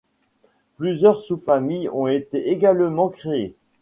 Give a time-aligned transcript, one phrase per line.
[0.77, 3.55] Plusieurs sous-familles ont été également créées.